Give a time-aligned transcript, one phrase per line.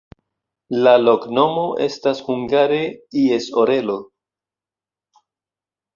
[0.87, 2.81] La loknomo estas hungare:
[3.25, 3.99] ies orelo.